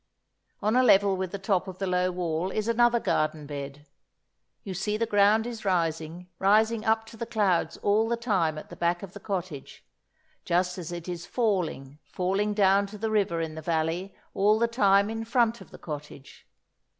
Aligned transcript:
On 0.63 0.75
a 0.75 0.81
level 0.81 1.15
with 1.15 1.31
the 1.31 1.37
top 1.37 1.67
of 1.67 1.77
the 1.77 1.85
low 1.85 2.09
wall 2.09 2.49
is 2.49 2.67
another 2.67 2.99
garden 2.99 3.45
bed. 3.45 3.85
You 4.63 4.73
see 4.73 4.97
the 4.97 5.05
ground 5.05 5.45
is 5.45 5.63
rising, 5.63 6.27
rising 6.39 6.83
up 6.83 7.05
to 7.05 7.17
the 7.17 7.27
clouds 7.27 7.77
all 7.83 8.09
the 8.09 8.17
time 8.17 8.57
at 8.57 8.71
the 8.71 8.75
back 8.75 9.03
of 9.03 9.13
the 9.13 9.19
cottage, 9.19 9.85
just 10.43 10.79
as 10.79 10.91
it 10.91 11.07
is 11.07 11.27
falling, 11.27 11.99
falling 12.03 12.55
down 12.55 12.87
to 12.87 12.97
the 12.97 13.11
river 13.11 13.41
in 13.41 13.53
the 13.53 13.61
valley 13.61 14.15
all 14.33 14.57
the 14.57 14.67
time 14.67 15.07
in 15.11 15.23
front 15.23 15.61
of 15.61 15.69
the 15.69 15.77
cottage. 15.77 16.47